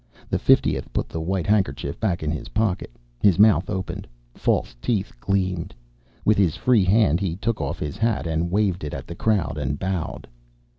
The 0.31 0.39
fiftieth 0.39 0.91
put 0.93 1.09
the 1.09 1.21
white 1.21 1.45
handkerchief 1.45 1.99
back 1.99 2.23
in 2.23 2.31
his 2.31 2.47
pocket. 2.49 2.89
His 3.21 3.37
mouth 3.37 3.69
opened. 3.69 4.07
False 4.33 4.75
teeth 4.81 5.13
gleamed. 5.19 5.75
With 6.25 6.39
his 6.39 6.55
free 6.55 6.83
hand 6.85 7.19
he 7.19 7.35
took 7.35 7.61
off 7.61 7.77
his 7.77 7.97
hat 7.97 8.25
and 8.25 8.49
waved 8.49 8.83
it 8.83 8.95
at 8.95 9.05
the 9.05 9.13
crowd 9.13 9.59
and 9.59 9.77
bowed. 9.77 10.27